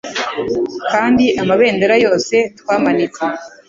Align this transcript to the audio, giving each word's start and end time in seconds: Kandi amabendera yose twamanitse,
Kandi 0.91 1.25
amabendera 1.41 1.95
yose 2.05 2.35
twamanitse, 2.59 3.23